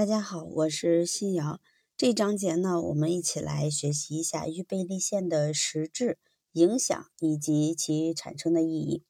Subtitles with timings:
[0.00, 1.60] 大家好，我是新瑶。
[1.94, 6.16] 这章节呢，我们一起来学习一下预备立宪的实质、
[6.52, 9.04] 影响以及其产生的意义。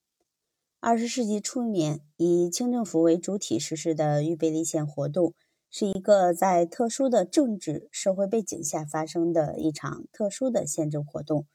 [0.80, 5.32] 二十世纪初年，以清政府为主体实施的预备立宪活动，
[5.71, 11.46] 是一个在特殊的政治社会背景下发生的一场特殊的宪政活动。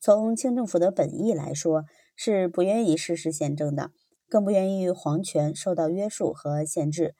[0.00, 1.84] 从清政府的本意来说，
[2.16, 3.92] 是不愿意实施宪政的，
[4.28, 7.14] 更不愿意皇权受到约束和限制。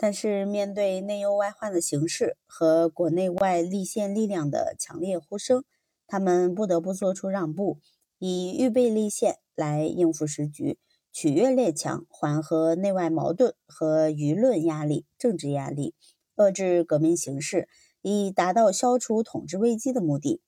[0.00, 5.64] 但是，面对内忧外患的形势和国内外立宪力量的强烈呼声，
[6.06, 7.80] 他们不得不做出让步，
[8.20, 10.78] 以预备立宪来应付时局，
[11.10, 15.96] 取悦列强，缓和内外矛盾和舆论压力、政治压力，
[16.36, 17.68] 遏制革命形势，
[18.00, 20.40] 以达到消除统治危机的目的。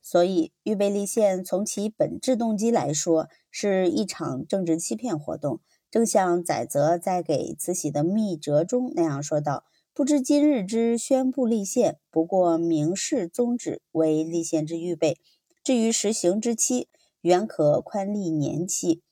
[0.00, 5.60] 所以，预备立宪从其本质动机来说，是一场政治欺骗活动。
[5.94, 9.62] 正像载泽在给慈禧的密折中那样说道
[9.94, 15.20] ：“不知今日之宣布立宪，不过明示宗旨为立宪之预备。
[15.62, 16.88] 至于实行之期，
[17.20, 19.04] 原可宽立年期。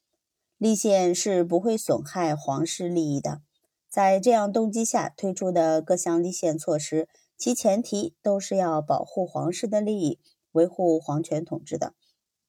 [0.59, 3.43] 立宪是不会损害皇室利益的。
[3.89, 7.09] 在这样动机下推出的各项立宪措施，
[7.39, 10.19] 其前提都是要保护皇室的利益，
[10.51, 11.95] 维护皇权统治的。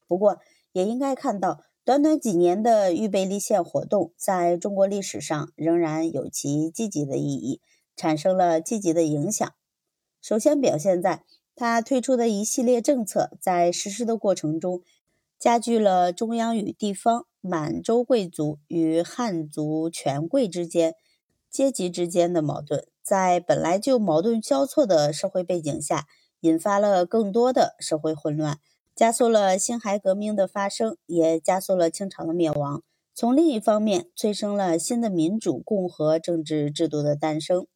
[0.08, 0.40] 不过，
[0.72, 7.60] 也应该看到。”短短几年的预备立宪活动，在中国历史上仍然有其积极的意义，
[7.94, 9.52] 产生了积极的影响。
[10.22, 14.80] 首先表现在他推出的一系列政策，在实施的过程中，
[15.38, 20.94] 加剧了中央与地方、满洲贵族与汉族权贵之间、
[21.50, 22.86] 阶级之间的矛盾。
[23.02, 26.06] 在本来就矛盾交错的社会背景下，
[26.40, 28.58] 引发了更多的社会混乱。
[28.94, 32.82] 加速了辛亥革命的发生，也加速了清朝的灭亡。
[33.12, 37.66] 从另一方面，催生了新的民主共和政治制度的诞生。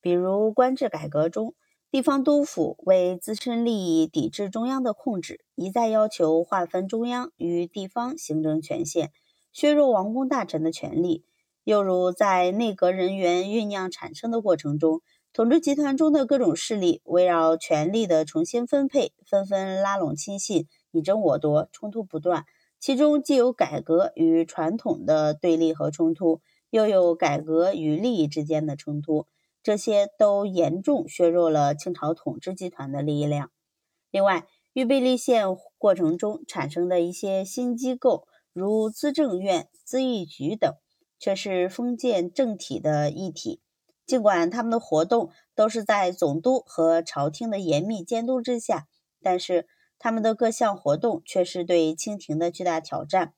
[0.00, 1.54] 比如官制改革中，
[1.90, 9.10] 地方督府为自身利益抵制中央的控制，一再要求划分中央与地方行政权限，
[9.52, 11.24] 削弱王公大臣的权力。
[11.64, 15.00] 又如在内阁人员酝酿产生的过程中，
[15.36, 22.46] 统治集团中的各种势力围绕权力的重新分配，纷纷拉拢亲信，你争我夺，冲突不断。
[22.80, 29.26] 其中既有改革与传统的对立和冲突，又有改革与利益之间的冲突，
[29.62, 33.50] 这些都严重削弱了清朝统治集团的力量。
[34.10, 35.44] 另外，预备立宪
[35.76, 40.72] 过程中产生的一些新机构，如资政院、资议局等，
[41.18, 43.60] 却是封建政体的一体。
[44.06, 48.86] 尽管他们的活动都是在总督和朝廷的严密监督之下，
[49.20, 49.66] 但是
[49.98, 53.34] 他们的各项活动却是对清廷的巨大挑战。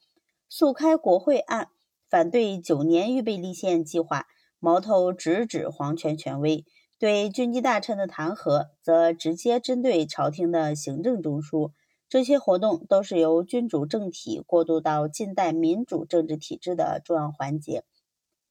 [0.51, 1.69] 速开国会案，
[2.11, 4.27] 反对九年预备立宪计划，
[4.59, 6.65] 矛头直指皇权权威；
[6.99, 11.73] 对军机大臣的弹劾，则直接针对朝廷的行政中枢。
[12.11, 17.85] 这些活动都是由君主政体过渡到近代民主政治体制的重要环节，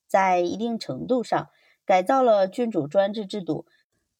[0.08, 1.50] 在一定程度上。
[1.88, 3.66] 改造了君主专制制度，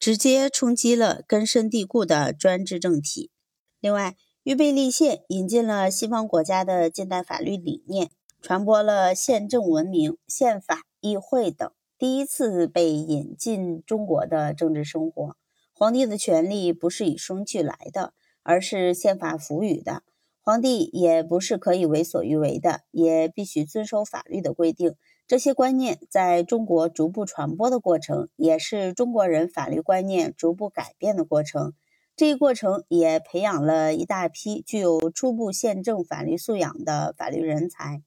[0.00, 3.30] 直接冲击了根深蒂固的专制政体。
[3.78, 15.36] 另外，预备立宪引进了西方国家的近代法律理念，传播了宪政文明、宪法、议会等，第一次被引进中国的政治生活。
[15.74, 20.02] 皇帝的权力不是与生俱来的，而是宪法赋予的。
[20.40, 24.94] 皇帝也不是可以为所欲为的，也必须遵守法律的规定。
[25.28, 31.74] 这些观念在中国逐步传播的过程，也是中国人法律观念逐步改变的过程。
[32.16, 38.02] 这一过程也培养了一大批具有初步宪政法律素养的法律人才，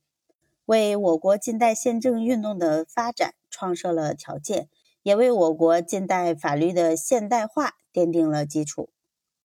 [0.66, 4.68] 为我国近代宪政运动的发展创设了条件，
[5.03, 8.90] 也为我国近代法律的现代化奠定了基础。